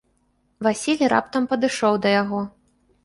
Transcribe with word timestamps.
Васіль 0.67 1.05
раптам 1.13 1.45
падышоў 1.53 1.93
да 2.07 2.15
яго. 2.21 2.41